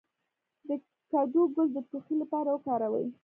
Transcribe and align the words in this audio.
د 0.67 0.69
کدو 1.11 1.41
ګل 1.55 1.67
د 1.73 1.77
ټوخي 1.89 2.15
لپاره 2.21 2.49
وکاروئ 2.51 3.07